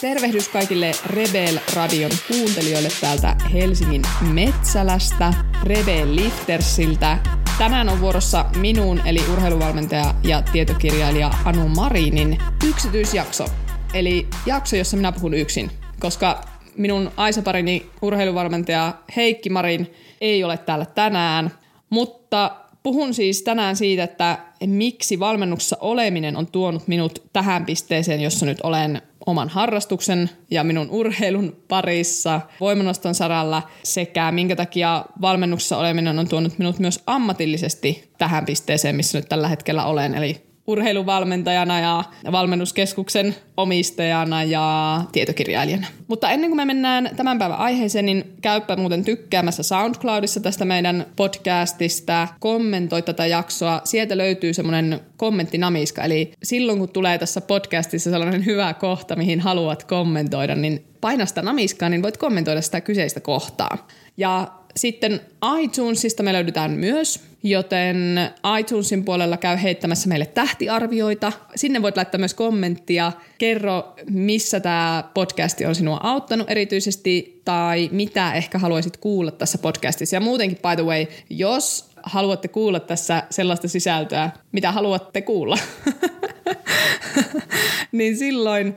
Tervehdys 0.00 0.48
kaikille 0.48 0.92
Rebel 1.06 1.58
Radion 1.76 2.10
kuuntelijoille 2.28 2.88
täältä 3.00 3.36
Helsingin 3.52 4.02
Metsälästä, 4.32 5.34
Rebel 5.62 6.16
Liftersiltä. 6.16 7.18
Tänään 7.58 7.88
on 7.88 8.00
vuorossa 8.00 8.44
minun 8.56 9.00
eli 9.06 9.20
urheiluvalmentaja 9.32 10.14
ja 10.24 10.42
tietokirjailija 10.42 11.30
Anu 11.44 11.68
Marinin 11.68 12.38
yksityisjakso. 12.68 13.44
Eli 13.94 14.26
jakso, 14.46 14.76
jossa 14.76 14.96
minä 14.96 15.12
puhun 15.12 15.34
yksin, 15.34 15.70
koska 16.00 16.44
minun 16.76 17.10
aisaparini 17.16 17.86
urheiluvalmentaja 18.02 18.94
Heikki 19.16 19.50
Marin 19.50 19.94
ei 20.20 20.44
ole 20.44 20.58
täällä 20.58 20.86
tänään, 20.86 21.50
mutta 21.90 22.56
Puhun 22.86 23.14
siis 23.14 23.42
tänään 23.42 23.76
siitä, 23.76 24.04
että 24.04 24.38
miksi 24.66 25.20
valmennuksessa 25.20 25.76
oleminen 25.80 26.36
on 26.36 26.46
tuonut 26.46 26.88
minut 26.88 27.22
tähän 27.32 27.66
pisteeseen, 27.66 28.20
jossa 28.20 28.46
nyt 28.46 28.60
olen 28.62 29.02
oman 29.26 29.48
harrastuksen 29.48 30.30
ja 30.50 30.64
minun 30.64 30.90
urheilun 30.90 31.56
parissa 31.68 32.40
voimanoston 32.60 33.14
saralla 33.14 33.62
sekä 33.82 34.32
minkä 34.32 34.56
takia 34.56 35.04
valmennuksessa 35.20 35.78
oleminen 35.78 36.18
on 36.18 36.28
tuonut 36.28 36.58
minut 36.58 36.78
myös 36.78 37.02
ammatillisesti 37.06 38.10
tähän 38.18 38.46
pisteeseen, 38.46 38.96
missä 38.96 39.18
nyt 39.18 39.28
tällä 39.28 39.48
hetkellä 39.48 39.84
olen. 39.84 40.14
Eli 40.14 40.45
urheiluvalmentajana 40.66 41.80
ja 41.80 42.04
valmennuskeskuksen 42.32 43.34
omistajana 43.56 44.44
ja 44.44 45.00
tietokirjailijana. 45.12 45.86
Mutta 46.08 46.30
ennen 46.30 46.50
kuin 46.50 46.56
me 46.56 46.64
mennään 46.64 47.10
tämän 47.16 47.38
päivän 47.38 47.58
aiheeseen, 47.58 48.06
niin 48.06 48.32
käyppä 48.42 48.76
muuten 48.76 49.04
tykkäämässä 49.04 49.62
SoundCloudissa 49.62 50.40
tästä 50.40 50.64
meidän 50.64 51.06
podcastista. 51.16 52.28
Kommentoi 52.40 53.02
tätä 53.02 53.26
jaksoa. 53.26 53.80
Sieltä 53.84 54.16
löytyy 54.16 54.54
semmoinen 54.54 55.00
kommenttinamiska. 55.16 56.02
Eli 56.02 56.32
silloin 56.42 56.78
kun 56.78 56.88
tulee 56.88 57.18
tässä 57.18 57.40
podcastissa 57.40 58.10
sellainen 58.10 58.46
hyvä 58.46 58.74
kohta, 58.74 59.16
mihin 59.16 59.40
haluat 59.40 59.84
kommentoida, 59.84 60.54
niin 60.54 60.84
paina 61.00 61.26
sitä 61.26 61.42
namiskaa, 61.42 61.88
niin 61.88 62.02
voit 62.02 62.16
kommentoida 62.16 62.60
sitä 62.60 62.80
kyseistä 62.80 63.20
kohtaa. 63.20 63.86
Ja 64.16 64.48
sitten 64.76 65.20
iTunesista 65.62 66.22
me 66.22 66.32
löydetään 66.32 66.70
myös, 66.70 67.20
joten 67.42 67.96
iTunesin 68.60 69.04
puolella 69.04 69.36
käy 69.36 69.56
heittämässä 69.62 70.08
meille 70.08 70.26
tähtiarvioita. 70.26 71.32
Sinne 71.56 71.82
voit 71.82 71.96
laittaa 71.96 72.18
myös 72.18 72.34
kommenttia. 72.34 73.12
Kerro, 73.38 73.94
missä 74.10 74.60
tämä 74.60 75.04
podcasti 75.14 75.66
on 75.66 75.74
sinua 75.74 76.00
auttanut 76.02 76.50
erityisesti 76.50 77.40
tai 77.44 77.88
mitä 77.92 78.32
ehkä 78.34 78.58
haluaisit 78.58 78.96
kuulla 78.96 79.30
tässä 79.30 79.58
podcastissa. 79.58 80.16
Ja 80.16 80.20
muutenkin, 80.20 80.58
by 80.58 80.82
the 80.82 80.84
way, 80.84 81.06
jos 81.30 81.90
haluatte 82.02 82.48
kuulla 82.48 82.80
tässä 82.80 83.22
sellaista 83.30 83.68
sisältöä, 83.68 84.30
mitä 84.52 84.72
haluatte 84.72 85.22
kuulla, 85.22 85.58
niin 87.92 88.16
silloin 88.16 88.76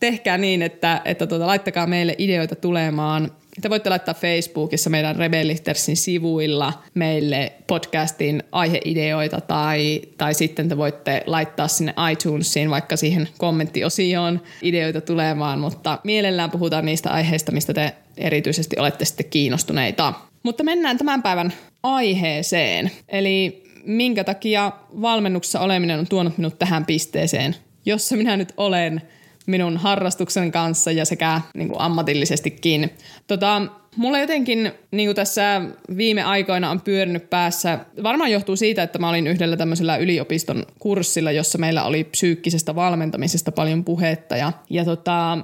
tehkää 0.00 0.38
niin, 0.38 0.62
että, 0.62 1.00
että 1.04 1.26
tuota, 1.26 1.46
laittakaa 1.46 1.86
meille 1.86 2.14
ideoita 2.18 2.56
tulemaan 2.56 3.30
te 3.60 3.70
voitte 3.70 3.90
laittaa 3.90 4.14
Facebookissa 4.14 4.90
meidän 4.90 5.16
Rebellitersin 5.16 5.96
sivuilla 5.96 6.72
meille 6.94 7.52
podcastin 7.66 8.42
aiheideoita 8.52 9.40
tai, 9.40 10.02
tai 10.18 10.34
sitten 10.34 10.68
te 10.68 10.76
voitte 10.76 11.22
laittaa 11.26 11.68
sinne 11.68 11.94
iTunesiin 12.12 12.70
vaikka 12.70 12.96
siihen 12.96 13.28
kommenttiosioon 13.38 14.40
ideoita 14.62 15.00
tulemaan, 15.00 15.58
mutta 15.58 15.98
mielellään 16.04 16.50
puhutaan 16.50 16.84
niistä 16.84 17.10
aiheista, 17.10 17.52
mistä 17.52 17.74
te 17.74 17.94
erityisesti 18.16 18.76
olette 18.78 19.04
sitten 19.04 19.26
kiinnostuneita. 19.30 20.12
Mutta 20.42 20.64
mennään 20.64 20.98
tämän 20.98 21.22
päivän 21.22 21.52
aiheeseen, 21.82 22.90
eli 23.08 23.64
minkä 23.84 24.24
takia 24.24 24.72
valmennuksessa 25.02 25.60
oleminen 25.60 25.98
on 25.98 26.06
tuonut 26.06 26.38
minut 26.38 26.58
tähän 26.58 26.86
pisteeseen, 26.86 27.56
jossa 27.86 28.16
minä 28.16 28.36
nyt 28.36 28.52
olen– 28.56 29.02
minun 29.46 29.76
harrastuksen 29.76 30.52
kanssa 30.52 30.92
ja 30.92 31.04
sekä 31.04 31.40
niin 31.54 31.68
kuin 31.68 31.80
ammatillisestikin. 31.80 32.90
Tota, 33.26 33.62
mulla 33.96 34.18
jotenkin 34.18 34.72
niin 34.90 35.06
kuin 35.06 35.16
tässä 35.16 35.62
viime 35.96 36.22
aikoina 36.22 36.70
on 36.70 36.80
pyörinyt 36.80 37.30
päässä, 37.30 37.78
varmaan 38.02 38.32
johtuu 38.32 38.56
siitä, 38.56 38.82
että 38.82 38.98
mä 38.98 39.08
olin 39.08 39.26
yhdellä 39.26 39.56
tämmöisellä 39.56 39.96
yliopiston 39.96 40.66
kurssilla, 40.78 41.32
jossa 41.32 41.58
meillä 41.58 41.84
oli 41.84 42.04
psyykkisestä 42.04 42.74
valmentamisesta 42.74 43.52
paljon 43.52 43.84
puhetta 43.84 44.36
ja, 44.36 44.52
ja 44.70 44.84
tota, 44.84 45.38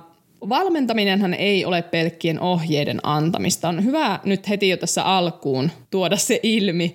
Valmentaminenhan 0.49 1.35
ei 1.35 1.65
ole 1.65 1.83
pelkkien 1.83 2.41
ohjeiden 2.41 3.01
antamista. 3.03 3.69
On 3.69 3.85
hyvä 3.85 4.21
nyt 4.25 4.49
heti 4.49 4.69
jo 4.69 4.77
tässä 4.77 5.05
alkuun 5.05 5.71
tuoda 5.91 6.17
se 6.17 6.41
ilmi. 6.43 6.95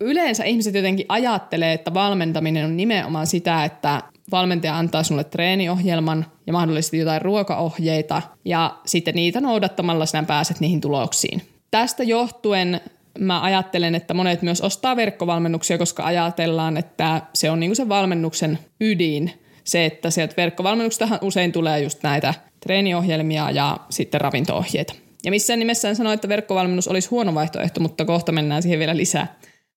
Yleensä 0.00 0.44
ihmiset 0.44 0.74
jotenkin 0.74 1.06
ajattelee, 1.08 1.72
että 1.72 1.94
valmentaminen 1.94 2.64
on 2.64 2.76
nimenomaan 2.76 3.26
sitä, 3.26 3.64
että 3.64 4.02
valmentaja 4.32 4.78
antaa 4.78 5.02
sinulle 5.02 5.24
treeniohjelman 5.24 6.26
ja 6.46 6.52
mahdollisesti 6.52 6.98
jotain 6.98 7.22
ruokaohjeita 7.22 8.22
ja 8.44 8.76
sitten 8.86 9.14
niitä 9.14 9.40
noudattamalla 9.40 10.06
sinä 10.06 10.22
pääset 10.22 10.60
niihin 10.60 10.80
tuloksiin. 10.80 11.42
Tästä 11.70 12.02
johtuen 12.02 12.80
mä 13.18 13.42
ajattelen, 13.42 13.94
että 13.94 14.14
monet 14.14 14.42
myös 14.42 14.60
ostaa 14.60 14.96
verkkovalmennuksia, 14.96 15.78
koska 15.78 16.04
ajatellaan, 16.04 16.76
että 16.76 17.22
se 17.34 17.50
on 17.50 17.60
niinku 17.60 17.74
se 17.74 17.88
valmennuksen 17.88 18.58
ydin. 18.80 19.32
Se, 19.64 19.84
että 19.84 20.10
sieltä 20.10 20.34
verkkovalmennuksestahan 20.36 21.18
usein 21.22 21.52
tulee 21.52 21.80
just 21.80 22.02
näitä 22.02 22.34
treeniohjelmia 22.60 23.50
ja 23.50 23.76
sitten 23.90 24.20
ravintoohjeita. 24.20 24.94
Ja 25.24 25.30
missään 25.30 25.58
nimessä 25.58 25.88
en 25.88 25.96
sano, 25.96 26.12
että 26.12 26.28
verkkovalmennus 26.28 26.88
olisi 26.88 27.08
huono 27.08 27.34
vaihtoehto, 27.34 27.80
mutta 27.80 28.04
kohta 28.04 28.32
mennään 28.32 28.62
siihen 28.62 28.78
vielä 28.78 28.96
lisää. 28.96 29.36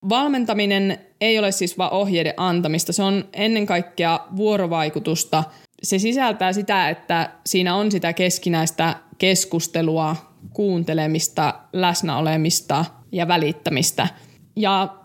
Valmentaminen 0.09 0.97
ei 1.21 1.39
ole 1.39 1.51
siis 1.51 1.77
vain 1.77 1.93
ohjeiden 1.93 2.33
antamista, 2.37 2.93
se 2.93 3.03
on 3.03 3.25
ennen 3.33 3.65
kaikkea 3.65 4.19
vuorovaikutusta. 4.35 5.43
Se 5.83 5.99
sisältää 5.99 6.53
sitä, 6.53 6.89
että 6.89 7.31
siinä 7.45 7.75
on 7.75 7.91
sitä 7.91 8.13
keskinäistä 8.13 8.95
keskustelua, 9.17 10.15
kuuntelemista, 10.53 11.53
läsnäolemista 11.73 12.85
ja 13.11 13.27
välittämistä. 13.27 14.07
Ja 14.55 14.95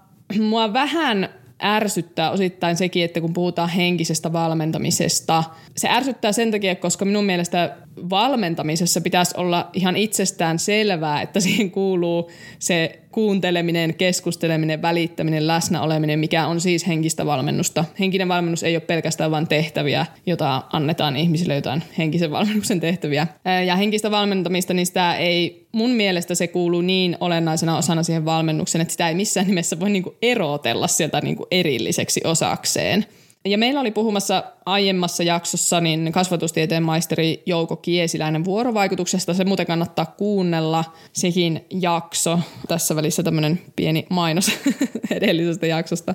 mua 0.40 0.72
vähän 0.72 1.28
ärsyttää 1.62 2.30
osittain 2.30 2.76
sekin, 2.76 3.04
että 3.04 3.20
kun 3.20 3.32
puhutaan 3.32 3.68
henkisestä 3.68 4.32
valmentamisesta. 4.32 5.44
Se 5.76 5.88
ärsyttää 5.88 6.32
sen 6.32 6.50
takia, 6.50 6.76
koska 6.76 7.04
minun 7.04 7.24
mielestä 7.24 7.76
valmentamisessa 8.10 9.00
pitäisi 9.00 9.34
olla 9.36 9.70
ihan 9.72 9.96
itsestään 9.96 10.58
selvää, 10.58 11.22
että 11.22 11.40
siihen 11.40 11.70
kuuluu 11.70 12.30
se 12.58 13.00
kuunteleminen, 13.12 13.94
keskusteleminen, 13.94 14.82
välittäminen, 14.82 15.46
läsnäoleminen, 15.46 16.18
mikä 16.18 16.46
on 16.46 16.60
siis 16.60 16.86
henkistä 16.86 17.26
valmennusta. 17.26 17.84
Henkinen 18.00 18.28
valmennus 18.28 18.62
ei 18.62 18.76
ole 18.76 18.80
pelkästään 18.80 19.30
vain 19.30 19.48
tehtäviä, 19.48 20.06
jota 20.26 20.62
annetaan 20.72 21.16
ihmisille 21.16 21.54
jotain 21.54 21.82
henkisen 21.98 22.30
valmennuksen 22.30 22.80
tehtäviä. 22.80 23.26
Ja 23.66 23.76
henkistä 23.76 24.10
valmentamista, 24.10 24.74
niin 24.74 24.86
sitä 24.86 25.14
ei, 25.14 25.66
mun 25.72 25.90
mielestä 25.90 26.34
se 26.34 26.46
kuuluu 26.46 26.80
niin 26.80 27.16
olennaisena 27.20 27.76
osana 27.76 28.02
siihen 28.02 28.24
valmennukseen, 28.24 28.82
että 28.82 28.92
sitä 28.92 29.08
ei 29.08 29.14
missään 29.14 29.46
nimessä 29.46 29.80
voi 29.80 29.90
niinku 29.90 30.16
erotella 30.22 30.86
sieltä 30.86 31.20
niinku 31.20 31.46
erilliseksi 31.50 32.20
osakseen. 32.24 33.06
Ja 33.44 33.58
meillä 33.58 33.80
oli 33.80 33.90
puhumassa 33.90 34.44
aiemmassa 34.66 35.22
jaksossa 35.22 35.80
niin 35.80 36.12
kasvatustieteen 36.12 36.82
maisteri 36.82 37.42
Jouko 37.46 37.76
Kiesiläinen 37.76 38.44
vuorovaikutuksesta. 38.44 39.34
Se 39.34 39.44
muuten 39.44 39.66
kannattaa 39.66 40.06
kuunnella, 40.06 40.84
sekin 41.12 41.64
jakso. 41.70 42.38
Tässä 42.68 42.96
välissä 42.96 43.22
tämmöinen 43.22 43.60
pieni 43.76 44.06
mainos 44.10 44.50
edellisestä 45.10 45.66
jaksosta. 45.66 46.14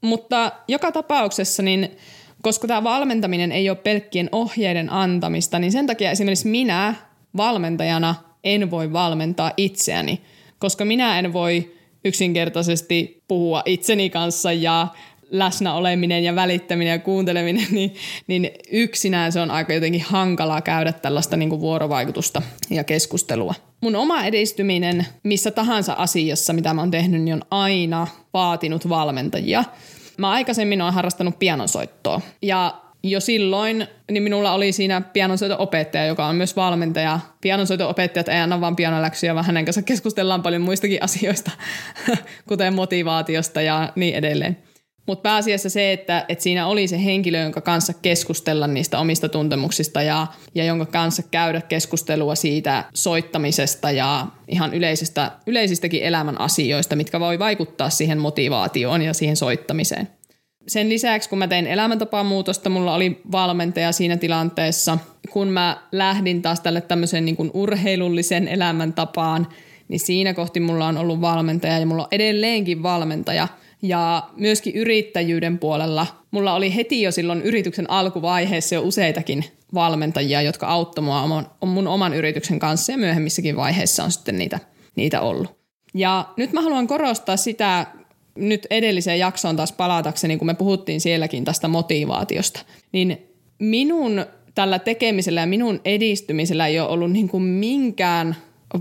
Mutta 0.00 0.52
joka 0.68 0.92
tapauksessa, 0.92 1.62
niin 1.62 1.90
koska 2.42 2.68
tämä 2.68 2.84
valmentaminen 2.84 3.52
ei 3.52 3.70
ole 3.70 3.78
pelkkien 3.78 4.28
ohjeiden 4.32 4.92
antamista, 4.92 5.58
niin 5.58 5.72
sen 5.72 5.86
takia 5.86 6.10
esimerkiksi 6.10 6.48
minä 6.48 6.94
valmentajana 7.36 8.14
en 8.44 8.70
voi 8.70 8.92
valmentaa 8.92 9.52
itseäni, 9.56 10.20
koska 10.58 10.84
minä 10.84 11.18
en 11.18 11.32
voi 11.32 11.74
yksinkertaisesti 12.04 13.22
puhua 13.28 13.62
itseni 13.64 14.10
kanssa 14.10 14.52
ja 14.52 14.88
läsnä 15.30 15.74
oleminen 15.74 16.24
ja 16.24 16.34
välittäminen 16.34 16.90
ja 16.92 16.98
kuunteleminen, 16.98 17.66
niin, 17.72 17.94
niin 18.26 18.50
yksinään 18.70 19.32
se 19.32 19.40
on 19.40 19.50
aika 19.50 19.72
jotenkin 19.72 20.02
hankalaa 20.02 20.62
käydä 20.62 20.92
tällaista 20.92 21.36
niin 21.36 21.48
kuin 21.48 21.60
vuorovaikutusta 21.60 22.42
ja 22.70 22.84
keskustelua. 22.84 23.54
Mun 23.80 23.96
oma 23.96 24.24
edistyminen 24.24 25.06
missä 25.22 25.50
tahansa 25.50 25.92
asiassa, 25.92 26.52
mitä 26.52 26.74
mä 26.74 26.80
oon 26.80 26.90
tehnyt, 26.90 27.22
niin 27.22 27.34
on 27.34 27.44
aina 27.50 28.06
vaatinut 28.34 28.88
valmentajia. 28.88 29.64
Mä 30.18 30.30
aikaisemmin 30.30 30.82
oon 30.82 30.94
harrastanut 30.94 31.38
pianonsoittoa 31.38 32.20
ja 32.42 32.80
jo 33.02 33.20
silloin 33.20 33.86
niin 34.10 34.22
minulla 34.22 34.52
oli 34.52 34.72
siinä 34.72 35.00
pianonsoiton 35.00 35.58
opettaja, 35.60 36.06
joka 36.06 36.26
on 36.26 36.36
myös 36.36 36.56
valmentaja. 36.56 37.20
Pianonsoiton 37.40 37.88
opettajat 37.88 38.28
ei 38.28 38.38
anna 38.38 38.60
vain 38.60 38.76
pianoläksyjä, 38.76 39.34
vaan 39.34 39.46
hänen 39.46 39.64
kanssa 39.64 39.82
keskustellaan 39.82 40.42
paljon 40.42 40.62
muistakin 40.62 41.02
asioista, 41.02 41.50
kuten 42.48 42.74
motivaatiosta 42.74 43.62
ja 43.62 43.92
niin 43.96 44.14
edelleen. 44.14 44.56
Mutta 45.06 45.22
pääasiassa 45.22 45.70
se, 45.70 45.92
että, 45.92 46.24
että 46.28 46.42
siinä 46.42 46.66
oli 46.66 46.88
se 46.88 47.04
henkilö, 47.04 47.42
jonka 47.42 47.60
kanssa 47.60 47.92
keskustella 48.02 48.66
niistä 48.66 48.98
omista 48.98 49.28
tuntemuksista 49.28 50.02
ja, 50.02 50.26
ja 50.54 50.64
jonka 50.64 50.86
kanssa 50.86 51.22
käydä 51.30 51.60
keskustelua 51.60 52.34
siitä 52.34 52.84
soittamisesta 52.94 53.90
ja 53.90 54.26
ihan 54.48 54.74
yleisestä, 54.74 55.32
yleisistäkin 55.46 56.02
elämän 56.02 56.40
asioista, 56.40 56.96
mitkä 56.96 57.20
voi 57.20 57.38
vaikuttaa 57.38 57.90
siihen 57.90 58.18
motivaatioon 58.18 59.02
ja 59.02 59.14
siihen 59.14 59.36
soittamiseen. 59.36 60.08
Sen 60.68 60.88
lisäksi, 60.88 61.28
kun 61.28 61.38
mä 61.38 61.48
tein 61.48 61.66
elämäntapamuutosta, 61.66 62.70
mulla 62.70 62.94
oli 62.94 63.20
valmentaja 63.32 63.92
siinä 63.92 64.16
tilanteessa. 64.16 64.98
kun 65.30 65.48
mä 65.48 65.76
lähdin 65.92 66.42
taas 66.42 66.60
tälle 66.60 66.80
tämmöisen 66.80 67.24
niin 67.24 67.36
kuin 67.36 67.50
urheilullisen 67.54 68.48
elämäntapaan, 68.48 69.46
niin 69.88 70.00
siinä 70.00 70.34
kohti 70.34 70.60
mulla 70.60 70.86
on 70.86 70.98
ollut 70.98 71.20
valmentaja 71.20 71.78
ja 71.78 71.86
mulla 71.86 72.02
on 72.02 72.08
edelleenkin 72.10 72.82
valmentaja. 72.82 73.48
Ja 73.82 74.28
myöskin 74.36 74.76
yrittäjyyden 74.76 75.58
puolella 75.58 76.06
mulla 76.30 76.54
oli 76.54 76.74
heti 76.74 77.02
jo 77.02 77.12
silloin 77.12 77.42
yrityksen 77.42 77.90
alkuvaiheessa 77.90 78.74
jo 78.74 78.82
useitakin 78.82 79.44
valmentajia, 79.74 80.42
jotka 80.42 80.66
auttoi 80.66 81.04
mua 81.04 81.44
mun 81.66 81.88
oman 81.88 82.14
yrityksen 82.14 82.58
kanssa 82.58 82.92
ja 82.92 82.98
myöhemmissäkin 82.98 83.56
vaiheissa 83.56 84.04
on 84.04 84.12
sitten 84.12 84.38
niitä, 84.38 84.58
niitä 84.96 85.20
ollut. 85.20 85.60
Ja 85.94 86.28
nyt 86.36 86.52
mä 86.52 86.60
haluan 86.60 86.86
korostaa 86.86 87.36
sitä, 87.36 87.86
nyt 88.34 88.66
edelliseen 88.70 89.18
jaksoon 89.18 89.56
taas 89.56 89.72
palatakseni, 89.72 90.36
kun 90.36 90.46
me 90.46 90.54
puhuttiin 90.54 91.00
sielläkin 91.00 91.44
tästä 91.44 91.68
motivaatiosta, 91.68 92.60
niin 92.92 93.18
minun 93.58 94.24
tällä 94.54 94.78
tekemisellä 94.78 95.40
ja 95.40 95.46
minun 95.46 95.80
edistymisellä 95.84 96.66
ei 96.66 96.80
ole 96.80 96.88
ollut 96.88 97.12
niin 97.12 97.28
kuin 97.28 97.42
minkään 97.42 98.36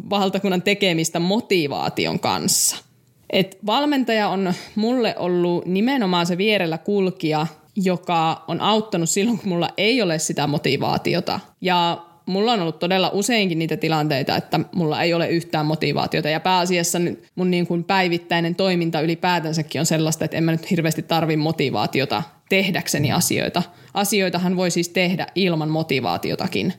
valtakunnan 0.10 0.62
tekemistä 0.62 1.19
motivaation 1.19 2.19
kanssa. 2.19 2.88
Et 3.30 3.58
valmentaja 3.66 4.30
on 4.30 4.54
mulle 4.76 5.16
ollut 5.18 5.66
nimenomaan 5.66 6.26
se 6.26 6.38
vierellä 6.38 6.78
kulkija, 6.78 7.48
joka 7.76 8.44
on 8.48 8.62
auttanut 8.62 9.10
silloin, 9.10 9.40
kun 9.40 9.50
mulla 9.50 9.70
ei 9.78 10.02
ole 10.02 10.20
sitä 10.20 10.48
motivaatiota. 10.48 11.40
Ja 11.62 12.06
mulla 12.26 12.54
on 12.54 12.62
ollut 12.62 12.80
todella 12.80 13.10
useinkin 13.14 13.60
niitä 13.60 13.78
tilanteita, 13.78 14.36
että 14.36 14.60
mulla 14.76 15.04
ei 15.04 15.14
ole 15.14 15.30
yhtään 15.30 15.66
motivaatiota. 15.66 16.30
Ja 16.30 16.40
pääasiassa 16.40 17.00
mun 17.36 17.52
niin 17.52 17.68
kuin 17.68 17.84
päivittäinen 17.84 18.56
toiminta 18.56 19.02
ylipäätänsäkin 19.02 19.80
on 19.80 19.86
sellaista, 19.86 20.26
että 20.26 20.38
en 20.38 20.44
mä 20.44 20.52
nyt 20.52 20.72
hirveästi 20.72 21.02
tarvi 21.02 21.38
motivaatiota 21.38 22.24
tehdäkseni 22.50 23.12
asioita. 23.12 23.64
Asioitahan 23.94 24.58
voi 24.58 24.72
siis 24.72 24.90
tehdä 24.90 25.28
ilman 25.36 25.70
motivaatiotakin. 25.70 26.74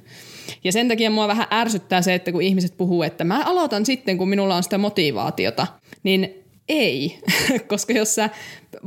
Ja 0.65 0.73
sen 0.73 0.89
takia 0.89 1.11
mua 1.11 1.29
vähän 1.29 1.47
ärsyttää 1.53 2.03
se, 2.03 2.15
että 2.15 2.33
kun 2.33 2.43
ihmiset 2.43 2.77
puhuu, 2.77 3.03
että 3.03 3.25
mä 3.25 3.43
aloitan 3.45 3.87
sitten, 3.87 4.19
kun 4.19 4.29
minulla 4.29 4.57
on 4.57 4.63
sitä 4.63 4.79
motivaatiota, 4.79 5.67
niin 6.03 6.40
ei, 6.71 7.19
koska 7.69 7.93
jos 7.93 8.15
sä 8.15 8.31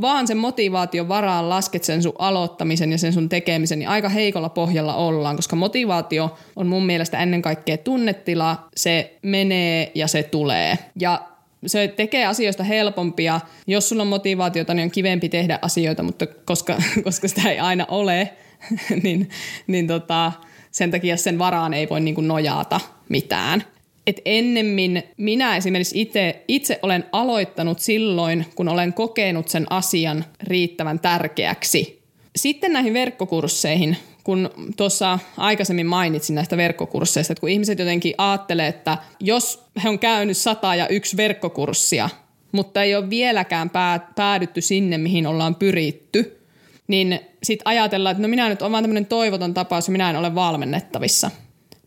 vaan 0.02 0.28
sen 0.28 0.38
motivaation 0.38 1.08
varaan 1.08 1.50
lasket 1.50 1.84
sen 1.84 2.04
sun 2.04 2.14
aloittamisen 2.20 2.92
ja 2.92 2.98
sen 2.98 3.14
sun 3.14 3.30
tekemisen, 3.30 3.80
niin 3.80 3.90
aika 3.90 4.10
heikolla 4.10 4.50
pohjalla 4.50 4.96
ollaan, 4.96 5.36
koska 5.36 5.56
motivaatio 5.56 6.38
on 6.56 6.68
mun 6.68 6.86
mielestä 6.86 7.20
ennen 7.20 7.42
kaikkea 7.42 7.78
tunnetila, 7.78 8.68
se 8.76 9.18
menee 9.22 9.92
ja 9.96 10.08
se 10.08 10.24
tulee. 10.24 10.78
Ja 11.00 11.28
se 11.66 11.88
tekee 11.88 12.26
asioista 12.26 12.64
helpompia. 12.64 13.40
Jos 13.68 13.90
sulla 13.90 14.02
on 14.02 14.08
motivaatiota, 14.08 14.74
niin 14.74 14.84
on 14.84 14.92
kivempi 14.92 15.30
tehdä 15.30 15.60
asioita, 15.62 16.04
mutta 16.04 16.28
koska, 16.28 16.78
koska 17.04 17.28
sitä 17.28 17.50
ei 17.50 17.60
aina 17.60 17.86
ole, 17.90 18.34
niin, 19.04 19.30
niin 19.68 19.88
tota, 19.88 20.32
sen 20.72 20.92
takia 20.92 21.18
sen 21.18 21.40
varaan 21.40 21.74
ei 21.74 21.90
voi 21.90 22.02
niin 22.02 22.16
kuin 22.16 22.28
nojata 22.28 22.80
mitään. 23.10 23.64
Et 24.08 24.22
ennemmin 24.26 25.04
minä 25.18 25.58
esimerkiksi 25.58 26.02
itse, 26.02 26.44
itse 26.48 26.80
olen 26.82 27.06
aloittanut 27.12 27.80
silloin, 27.80 28.46
kun 28.56 28.68
olen 28.68 28.94
kokenut 28.94 29.50
sen 29.50 29.66
asian 29.70 30.26
riittävän 30.44 31.00
tärkeäksi. 31.00 32.04
Sitten 32.36 32.74
näihin 32.74 32.94
verkkokursseihin, 32.94 33.98
kun 34.24 34.50
tuossa 34.78 35.20
aikaisemmin 35.38 35.86
mainitsin 35.86 36.36
näistä 36.36 36.58
verkkokursseista, 36.58 37.34
että 37.34 37.40
kun 37.40 37.50
ihmiset 37.50 37.80
jotenkin 37.80 38.14
ajattelee, 38.18 38.68
että 38.68 38.98
jos 39.20 39.66
he 39.84 39.90
on 39.90 40.00
käynyt 40.00 40.38
sata 40.38 40.76
ja 40.76 40.88
yksi 40.88 41.18
verkkokurssia, 41.18 42.10
mutta 42.52 42.84
ei 42.84 42.96
ole 42.96 43.10
vieläkään 43.10 43.72
päädytty 44.16 44.62
sinne, 44.62 44.98
mihin 44.98 45.28
ollaan 45.28 45.56
pyritty, 45.56 46.40
niin 46.88 47.20
sitten 47.44 47.68
ajatellaan, 47.68 48.12
että 48.12 48.22
no 48.22 48.28
minä 48.28 48.50
nyt 48.50 48.62
olen 48.62 48.72
vaan 48.72 48.84
tämmöinen 48.84 49.06
toivoton 49.06 49.54
tapaus 49.54 49.88
ja 49.88 49.92
minä 49.92 50.10
en 50.10 50.16
ole 50.16 50.36
valmennettavissa. 50.36 51.32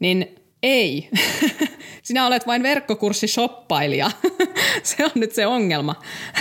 Niin 0.00 0.34
ei. 0.62 1.08
Sinä 2.06 2.26
olet 2.26 2.46
vain 2.46 2.62
verkkokurssishoppailija. 2.62 4.10
se 4.82 5.04
on 5.04 5.10
nyt 5.14 5.32
se 5.32 5.46
ongelma. 5.46 5.94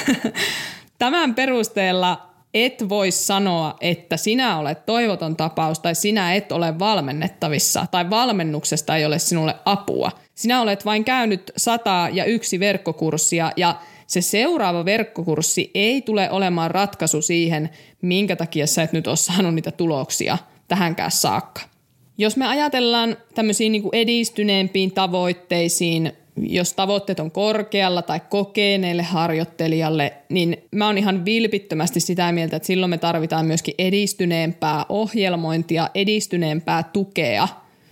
Tämän 0.99 1.35
perusteella 1.35 2.29
et 2.53 2.89
voi 2.89 3.11
sanoa, 3.11 3.75
että 3.81 4.17
sinä 4.17 4.57
olet 4.57 4.85
toivoton 4.85 5.35
tapaus 5.35 5.79
tai 5.79 5.95
sinä 5.95 6.33
et 6.35 6.51
ole 6.51 6.79
valmennettavissa 6.79 7.85
tai 7.91 8.09
valmennuksesta 8.09 8.95
ei 8.95 9.05
ole 9.05 9.19
sinulle 9.19 9.55
apua. 9.65 10.11
Sinä 10.35 10.61
olet 10.61 10.85
vain 10.85 11.05
käynyt 11.05 11.51
sata 11.57 12.09
ja 12.11 12.25
yksi 12.25 12.59
verkkokurssia 12.59 13.51
ja 13.55 13.75
se 14.07 14.21
seuraava 14.21 14.85
verkkokurssi 14.85 15.71
ei 15.73 16.01
tule 16.01 16.31
olemaan 16.31 16.71
ratkaisu 16.71 17.21
siihen, 17.21 17.69
minkä 18.01 18.35
takia 18.35 18.67
sä 18.67 18.83
et 18.83 18.93
nyt 18.93 19.07
ole 19.07 19.15
saanut 19.15 19.55
niitä 19.55 19.71
tuloksia 19.71 20.37
tähänkään 20.67 21.11
saakka. 21.11 21.74
Jos 22.17 22.37
me 22.37 22.47
ajatellaan 22.47 23.17
tämmöisiin 23.35 23.71
niin 23.71 23.83
edistyneempiin 23.93 24.91
tavoitteisiin, 24.91 26.11
jos 26.37 26.73
tavoitteet 26.73 27.19
on 27.19 27.31
korkealla 27.31 28.01
tai 28.01 28.19
kokeneelle 28.29 29.03
harjoittelijalle, 29.03 30.13
niin 30.29 30.57
mä 30.71 30.85
oon 30.85 30.97
ihan 30.97 31.25
vilpittömästi 31.25 31.99
sitä 31.99 32.31
mieltä, 32.31 32.55
että 32.55 32.67
silloin 32.67 32.89
me 32.89 32.97
tarvitaan 32.97 33.45
myöskin 33.45 33.75
edistyneempää 33.77 34.85
ohjelmointia, 34.89 35.89
edistyneempää 35.95 36.83
tukea 36.83 37.47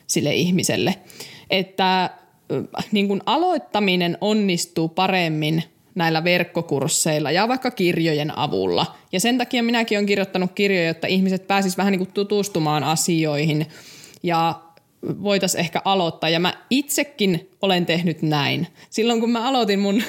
sille 0.08 0.34
ihmiselle. 0.34 0.96
Että 1.50 2.10
niin 2.92 3.08
kuin 3.08 3.22
aloittaminen 3.26 4.18
onnistuu 4.22 4.90
paremmin 4.90 5.64
näillä 5.96 6.24
verkkokursseilla 6.24 7.32
ja 7.32 7.48
vaikka 7.48 7.72
kirjojen 7.72 8.38
avulla. 8.38 8.96
Ja 9.12 9.20
sen 9.20 9.38
takia 9.38 9.64
minäkin 9.64 9.98
olen 9.98 10.06
kirjoittanut 10.06 10.52
kirjoja, 10.52 10.88
jotta 10.88 11.08
ihmiset 11.08 11.48
pääsisivät 11.48 11.78
vähän 11.78 11.92
niin 11.92 12.00
kuin 12.00 12.12
tutustumaan 12.14 12.84
asioihin 12.84 13.68
ja 14.24 14.62
voitaisiin 15.04 15.60
ehkä 15.60 15.82
aloittaa. 15.86 16.30
Ja 16.30 16.40
mä 16.40 16.54
itsekin 16.70 17.50
olen 17.62 17.86
tehnyt 17.86 18.22
näin. 18.22 18.68
Silloin 18.90 19.20
kun 19.20 19.32
mä 19.32 19.48
aloitin 19.48 19.80
mun 19.80 20.04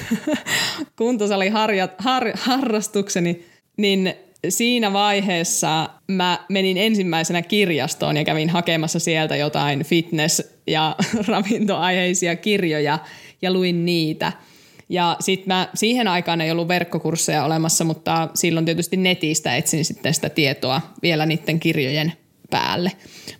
kuntosaliharrastukseni, 0.97 3.45
niin 3.77 4.13
siinä 4.49 4.93
vaiheessa 4.93 5.89
mä 6.07 6.39
menin 6.49 6.77
ensimmäisenä 6.77 7.41
kirjastoon 7.41 8.17
ja 8.17 8.23
kävin 8.23 8.49
hakemassa 8.49 8.99
sieltä 8.99 9.35
jotain 9.35 9.81
fitness- 9.81 10.55
ja 10.67 10.95
ravintoaiheisia 11.27 12.35
kirjoja 12.35 12.99
ja 13.41 13.53
luin 13.53 13.85
niitä– 13.85 14.31
ja 14.89 15.17
sitten 15.19 15.47
mä 15.47 15.69
siihen 15.73 16.07
aikaan 16.07 16.41
ei 16.41 16.51
ollut 16.51 16.67
verkkokursseja 16.67 17.45
olemassa, 17.45 17.83
mutta 17.83 18.29
silloin 18.33 18.65
tietysti 18.65 18.97
netistä 18.97 19.55
etsin 19.55 19.85
sitten 19.85 20.13
sitä 20.13 20.29
tietoa 20.29 20.81
vielä 21.01 21.25
niiden 21.25 21.59
kirjojen 21.59 22.13
päälle. 22.49 22.91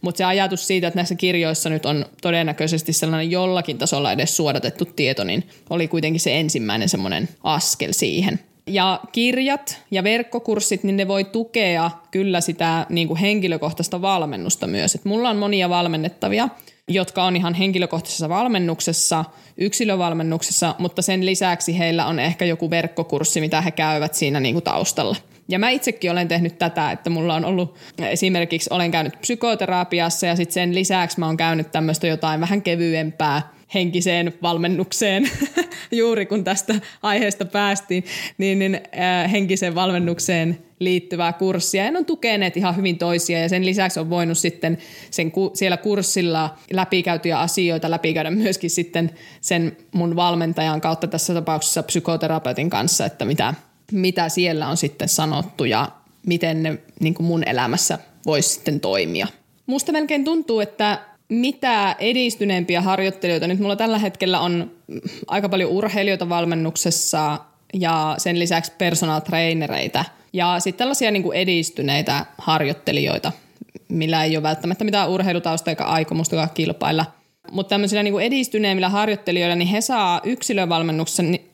Mutta 0.01 0.17
se 0.17 0.23
ajatus 0.23 0.67
siitä, 0.67 0.87
että 0.87 0.97
näissä 0.97 1.15
kirjoissa 1.15 1.69
nyt 1.69 1.85
on 1.85 2.05
todennäköisesti 2.21 2.93
sellainen 2.93 3.31
jollakin 3.31 3.77
tasolla 3.77 4.11
edes 4.11 4.37
suodatettu 4.37 4.85
tieto, 4.85 5.23
niin 5.23 5.43
oli 5.69 5.87
kuitenkin 5.87 6.19
se 6.19 6.39
ensimmäinen 6.39 6.89
semmoinen 6.89 7.29
askel 7.43 7.93
siihen. 7.93 8.39
Ja 8.67 8.99
kirjat 9.11 9.81
ja 9.91 10.03
verkkokurssit, 10.03 10.83
niin 10.83 10.97
ne 10.97 11.07
voi 11.07 11.23
tukea 11.23 11.91
kyllä 12.11 12.41
sitä 12.41 12.85
niin 12.89 13.07
kuin 13.07 13.17
henkilökohtaista 13.17 14.01
valmennusta 14.01 14.67
myös. 14.67 14.95
Et 14.95 15.05
mulla 15.05 15.29
on 15.29 15.37
monia 15.37 15.69
valmennettavia, 15.69 16.49
jotka 16.87 17.23
on 17.23 17.35
ihan 17.35 17.53
henkilökohtaisessa 17.53 18.29
valmennuksessa, 18.29 19.25
yksilövalmennuksessa, 19.57 20.75
mutta 20.79 21.01
sen 21.01 21.25
lisäksi 21.25 21.77
heillä 21.77 22.05
on 22.05 22.19
ehkä 22.19 22.45
joku 22.45 22.69
verkkokurssi, 22.69 23.41
mitä 23.41 23.61
he 23.61 23.71
käyvät 23.71 24.13
siinä 24.13 24.39
niin 24.39 24.55
kuin 24.55 24.63
taustalla. 24.63 25.15
Ja 25.47 25.59
mä 25.59 25.69
itsekin 25.69 26.11
olen 26.11 26.27
tehnyt 26.27 26.57
tätä, 26.57 26.91
että 26.91 27.09
mulla 27.09 27.35
on 27.35 27.45
ollut, 27.45 27.75
esimerkiksi 27.97 28.69
olen 28.73 28.91
käynyt 28.91 29.21
psykoterapiassa 29.21 30.25
ja 30.25 30.35
sitten 30.35 30.53
sen 30.53 30.75
lisäksi 30.75 31.19
mä 31.19 31.25
oon 31.25 31.37
käynyt 31.37 31.71
tämmöistä 31.71 32.07
jotain 32.07 32.41
vähän 32.41 32.61
kevyempää 32.61 33.55
henkiseen 33.73 34.33
valmennukseen, 34.41 35.29
juuri 35.91 36.25
kun 36.25 36.43
tästä 36.43 36.75
aiheesta 37.01 37.45
päästiin, 37.45 38.03
niin, 38.37 38.59
niin 38.59 38.75
äh, 38.75 39.31
henkiseen 39.31 39.75
valmennukseen 39.75 40.57
liittyvää 40.79 41.33
kurssia. 41.33 41.91
Ne 41.91 41.97
on 41.97 42.05
tukeneet 42.05 42.57
ihan 42.57 42.75
hyvin 42.75 42.97
toisia 42.97 43.39
ja 43.39 43.49
sen 43.49 43.65
lisäksi 43.65 43.99
on 43.99 44.09
voinut 44.09 44.37
sitten 44.37 44.77
sen, 45.11 45.31
siellä 45.53 45.77
kurssilla 45.77 46.57
läpikäytyjä 46.73 47.39
asioita 47.39 47.91
läpikäydä 47.91 48.31
myöskin 48.31 48.69
sitten 48.69 49.11
sen 49.41 49.77
mun 49.93 50.15
valmentajan 50.15 50.81
kautta 50.81 51.07
tässä 51.07 51.33
tapauksessa 51.33 51.83
psykoterapeutin 51.83 52.69
kanssa, 52.69 53.05
että 53.05 53.25
mitä, 53.25 53.53
mitä 53.91 54.29
siellä 54.29 54.67
on 54.67 54.77
sitten 54.77 55.09
sanottu 55.09 55.65
ja 55.65 55.89
miten 56.25 56.63
ne 56.63 56.77
niin 56.99 57.13
kuin 57.13 57.27
mun 57.27 57.43
elämässä 57.47 57.99
voisi 58.25 58.49
sitten 58.49 58.79
toimia. 58.79 59.27
Musta 59.65 59.91
melkein 59.91 60.23
tuntuu, 60.23 60.59
että 60.59 60.99
mitä 61.29 61.95
edistyneempiä 61.99 62.81
harjoittelijoita, 62.81 63.47
nyt 63.47 63.59
mulla 63.59 63.75
tällä 63.75 63.97
hetkellä 63.97 64.39
on 64.39 64.71
aika 65.27 65.49
paljon 65.49 65.71
urheilijoita 65.71 66.29
valmennuksessa 66.29 67.39
ja 67.73 68.15
sen 68.17 68.39
lisäksi 68.39 68.71
personal 68.77 69.19
trainereita 69.19 70.05
ja 70.33 70.59
sitten 70.59 70.77
tällaisia 70.77 71.11
niin 71.11 71.23
kuin 71.23 71.37
edistyneitä 71.37 72.25
harjoittelijoita, 72.37 73.31
millä 73.89 74.23
ei 74.23 74.37
ole 74.37 74.43
välttämättä 74.43 74.83
mitään 74.83 75.09
urheilutausta 75.09 75.71
eikä 75.71 75.83
aikomusta 75.83 76.47
kilpailla. 76.53 77.05
Mutta 77.51 77.69
tämmöisillä 77.69 78.03
niin 78.03 78.19
edistyneemmillä 78.19 78.89
harjoittelijoilla, 78.89 79.55
niin 79.55 79.67
he 79.67 79.81
saa 79.81 80.21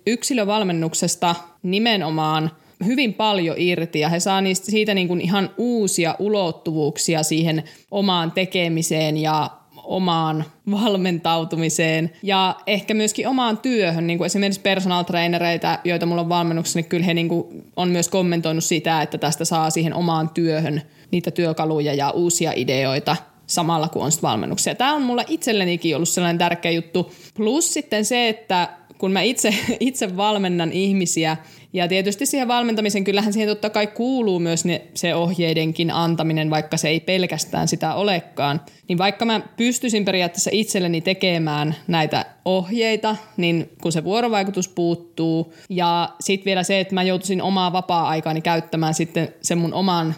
yksilövalmennuksesta 0.05 1.35
nimenomaan 1.63 2.51
hyvin 2.85 3.13
paljon 3.13 3.55
irti 3.59 3.99
ja 3.99 4.09
he 4.09 4.19
saa 4.19 4.41
niistä, 4.41 4.71
siitä 4.71 4.93
niin 4.93 5.07
kuin 5.07 5.21
ihan 5.21 5.49
uusia 5.57 6.15
ulottuvuuksia 6.19 7.23
siihen 7.23 7.63
omaan 7.91 8.31
tekemiseen 8.31 9.17
ja 9.17 9.49
omaan 9.83 10.45
valmentautumiseen 10.71 12.11
ja 12.23 12.55
ehkä 12.67 12.93
myöskin 12.93 13.27
omaan 13.27 13.57
työhön, 13.57 14.07
niin 14.07 14.17
kuin 14.17 14.25
esimerkiksi 14.25 14.61
personal 14.61 15.03
trainereita, 15.03 15.79
joita 15.83 16.05
mulla 16.05 16.21
on 16.21 16.29
valmennuksessa, 16.29 16.79
niin 16.79 16.89
kyllä 16.89 17.05
he 17.05 17.13
niin 17.13 17.29
kuin 17.29 17.63
on 17.75 17.89
myös 17.89 18.09
kommentoinut 18.09 18.63
sitä, 18.63 19.01
että 19.01 19.17
tästä 19.17 19.45
saa 19.45 19.69
siihen 19.69 19.93
omaan 19.93 20.29
työhön 20.29 20.81
niitä 21.11 21.31
työkaluja 21.31 21.93
ja 21.93 22.09
uusia 22.09 22.53
ideoita 22.55 23.15
samalla 23.51 23.87
kun 23.87 24.03
on 24.03 24.11
valmennuksia. 24.21 24.75
Tämä 24.75 24.93
on 24.93 25.01
mulla 25.01 25.23
itsellenikin 25.27 25.95
ollut 25.95 26.09
sellainen 26.09 26.37
tärkeä 26.37 26.71
juttu. 26.71 27.11
Plus 27.33 27.73
sitten 27.73 28.05
se, 28.05 28.29
että 28.29 28.69
kun 28.97 29.11
mä 29.11 29.21
itse, 29.21 29.53
itse 29.79 30.17
valmennan 30.17 30.71
ihmisiä, 30.71 31.37
ja 31.73 31.87
tietysti 31.87 32.25
siihen 32.25 32.47
valmentamisen 32.47 33.03
kyllähän 33.03 33.33
siihen 33.33 33.49
totta 33.49 33.69
kai 33.69 33.87
kuuluu 33.87 34.39
myös 34.39 34.65
ne, 34.65 34.81
se 34.93 35.15
ohjeidenkin 35.15 35.91
antaminen, 35.91 36.49
vaikka 36.49 36.77
se 36.77 36.89
ei 36.89 36.99
pelkästään 36.99 37.67
sitä 37.67 37.93
olekaan. 37.93 38.61
Niin 38.87 38.97
vaikka 38.97 39.25
mä 39.25 39.41
pystyisin 39.57 40.05
periaatteessa 40.05 40.49
itselleni 40.53 41.01
tekemään 41.01 41.75
näitä 41.87 42.25
ohjeita, 42.45 43.15
niin 43.37 43.69
kun 43.81 43.91
se 43.91 44.03
vuorovaikutus 44.03 44.67
puuttuu 44.67 45.53
ja 45.69 46.09
sitten 46.19 46.45
vielä 46.45 46.63
se, 46.63 46.79
että 46.79 46.95
mä 46.95 47.03
joutuisin 47.03 47.41
omaa 47.41 47.73
vapaa-aikaani 47.73 48.41
käyttämään 48.41 48.93
sitten 48.93 49.33
sen 49.41 49.57
mun 49.57 49.73
oman 49.73 50.15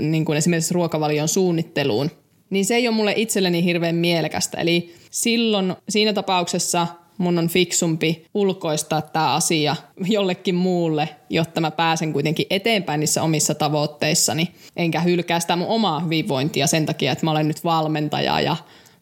niin 0.00 0.24
kuin 0.24 0.38
esimerkiksi 0.38 0.74
ruokavalion 0.74 1.28
suunnitteluun, 1.28 2.10
niin 2.50 2.64
se 2.64 2.74
ei 2.74 2.88
ole 2.88 2.96
mulle 2.96 3.12
itselleni 3.16 3.64
hirveän 3.64 3.94
mielekästä. 3.94 4.60
Eli 4.60 4.94
silloin 5.10 5.74
siinä 5.88 6.12
tapauksessa 6.12 6.86
mun 7.18 7.38
on 7.38 7.48
fiksumpi 7.48 8.26
ulkoistaa 8.34 9.02
tämä 9.02 9.34
asia 9.34 9.76
jollekin 10.06 10.54
muulle, 10.54 11.08
jotta 11.30 11.60
mä 11.60 11.70
pääsen 11.70 12.12
kuitenkin 12.12 12.46
eteenpäin 12.50 13.00
niissä 13.00 13.22
omissa 13.22 13.54
tavoitteissani, 13.54 14.48
enkä 14.76 15.00
hylkää 15.00 15.40
sitä 15.40 15.56
mun 15.56 15.68
omaa 15.68 16.00
hyvinvointia 16.00 16.66
sen 16.66 16.86
takia, 16.86 17.12
että 17.12 17.26
mä 17.26 17.30
olen 17.30 17.48
nyt 17.48 17.64
valmentaja 17.64 18.40
ja 18.40 18.56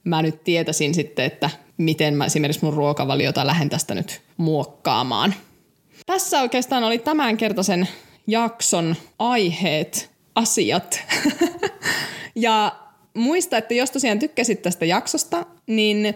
mä 0.05 0.23
nyt 0.23 0.45
tietäisin 0.45 0.95
sitten, 0.95 1.25
että 1.25 1.51
miten 1.77 2.15
mä 2.15 2.25
esimerkiksi 2.25 2.65
mun 2.65 2.75
ruokavaliota 2.75 3.47
lähden 3.47 3.71
tästä 3.71 3.95
nyt 3.95 4.21
muokkaamaan. 4.37 5.35
Tässä 6.07 6.41
oikeastaan 6.41 6.85
oli 6.85 6.99
tämänkertaisen 6.99 7.89
jakson 8.27 8.97
aiheet, 9.19 10.11
asiat. 10.35 11.01
ja 12.35 12.73
muista, 13.15 13.59
että 13.59 13.75
jos 13.75 13.91
tosiaan 13.91 14.19
tykkäsit 14.19 14.63
tästä 14.63 14.85
jaksosta, 14.85 15.47
niin 15.67 16.15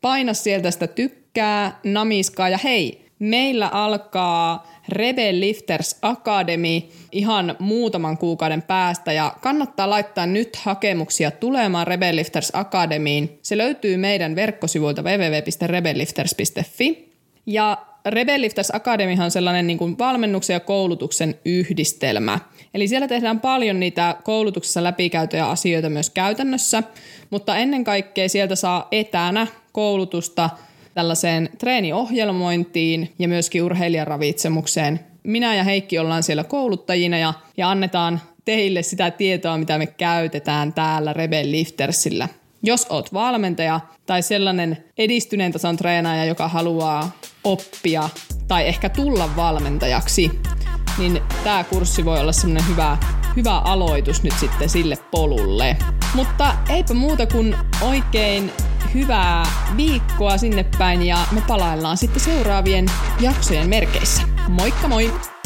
paina 0.00 0.34
sieltä 0.34 0.70
sitä 0.70 0.86
tykkää, 0.86 1.80
namiskaa. 1.84 2.48
Ja 2.48 2.58
hei, 2.64 3.04
meillä 3.18 3.68
alkaa 3.68 4.66
Rebel 4.88 5.40
Lifters 5.40 5.96
Academy 6.02 6.82
ihan 7.12 7.56
muutaman 7.58 8.18
kuukauden 8.18 8.62
päästä. 8.62 9.12
Ja 9.12 9.34
kannattaa 9.40 9.90
laittaa 9.90 10.26
nyt 10.26 10.56
hakemuksia 10.56 11.30
tulemaan 11.30 11.86
Rebel 11.86 12.16
Lifters 12.16 12.50
Academyin. 12.52 13.38
Se 13.42 13.58
löytyy 13.58 13.96
meidän 13.96 14.36
verkkosivuilta 14.36 15.02
www.rebellifters.fi 15.02 17.12
ja 17.46 17.87
Rebel 18.06 18.40
Lifters 18.40 18.74
Academy 18.74 19.24
on 19.24 19.30
sellainen 19.30 19.66
niin 19.66 19.78
kuin 19.78 19.98
valmennuksen 19.98 20.54
ja 20.54 20.60
koulutuksen 20.60 21.34
yhdistelmä. 21.44 22.38
Eli 22.74 22.88
siellä 22.88 23.08
tehdään 23.08 23.40
paljon 23.40 23.80
niitä 23.80 24.16
koulutuksessa 24.24 24.84
läpikäytyjä 24.84 25.46
asioita 25.46 25.90
myös 25.90 26.10
käytännössä, 26.10 26.82
mutta 27.30 27.56
ennen 27.56 27.84
kaikkea 27.84 28.28
sieltä 28.28 28.56
saa 28.56 28.88
etänä 28.92 29.46
koulutusta 29.72 30.50
tällaiseen 30.94 31.48
treeniohjelmointiin 31.58 33.14
ja 33.18 33.28
myöskin 33.28 33.62
urheilijaravitsemukseen. 33.62 35.00
Minä 35.22 35.54
ja 35.54 35.64
Heikki 35.64 35.98
ollaan 35.98 36.22
siellä 36.22 36.44
kouluttajina 36.44 37.18
ja, 37.18 37.34
ja 37.56 37.70
annetaan 37.70 38.20
teille 38.44 38.82
sitä 38.82 39.10
tietoa, 39.10 39.58
mitä 39.58 39.78
me 39.78 39.86
käytetään 39.86 40.72
täällä 40.72 41.12
Rebel 41.12 41.50
Liftersillä. 41.50 42.28
Jos 42.62 42.86
oot 42.90 43.12
valmentaja 43.12 43.80
tai 44.06 44.22
sellainen 44.22 44.84
edistyneen 44.98 45.52
tason 45.52 45.76
treenaaja, 45.76 46.24
joka 46.24 46.48
haluaa 46.48 47.10
oppia 47.44 48.08
tai 48.48 48.68
ehkä 48.68 48.88
tulla 48.88 49.36
valmentajaksi, 49.36 50.30
niin 50.98 51.22
tämä 51.44 51.64
kurssi 51.64 52.04
voi 52.04 52.20
olla 52.20 52.32
semmoinen 52.32 52.68
hyvä, 52.68 52.98
hyvä 53.36 53.58
aloitus 53.58 54.22
nyt 54.22 54.34
sitten 54.40 54.68
sille 54.68 54.96
polulle. 55.10 55.76
Mutta 56.14 56.54
eipä 56.68 56.94
muuta 56.94 57.26
kuin 57.26 57.56
oikein 57.82 58.52
hyvää 58.94 59.46
viikkoa 59.76 60.38
sinne 60.38 60.64
päin 60.78 61.02
ja 61.02 61.18
me 61.32 61.42
palaillaan 61.48 61.96
sitten 61.96 62.20
seuraavien 62.20 62.86
jaksojen 63.20 63.68
merkeissä. 63.68 64.22
Moikka 64.48 64.88
moi! 64.88 65.37